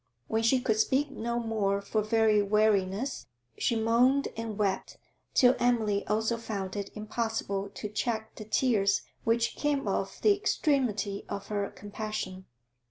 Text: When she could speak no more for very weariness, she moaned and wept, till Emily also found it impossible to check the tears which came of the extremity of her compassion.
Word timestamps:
When 0.27 0.41
she 0.41 0.59
could 0.59 0.77
speak 0.77 1.11
no 1.11 1.39
more 1.39 1.79
for 1.79 2.01
very 2.01 2.41
weariness, 2.41 3.27
she 3.59 3.75
moaned 3.75 4.29
and 4.35 4.57
wept, 4.57 4.97
till 5.35 5.55
Emily 5.59 6.07
also 6.07 6.37
found 6.37 6.75
it 6.75 6.89
impossible 6.95 7.69
to 7.75 7.87
check 7.87 8.33
the 8.33 8.45
tears 8.45 9.03
which 9.25 9.55
came 9.55 9.87
of 9.87 10.17
the 10.23 10.35
extremity 10.35 11.23
of 11.29 11.49
her 11.49 11.69
compassion. 11.69 12.47